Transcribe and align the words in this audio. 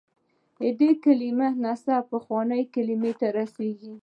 د 0.59 0.61
دې 0.79 0.91
کلمې 1.03 1.49
نسب 1.63 2.01
پخوانۍ 2.11 2.63
کلمې 2.73 3.11
ته 3.19 3.27
رسېږي. 3.37 3.93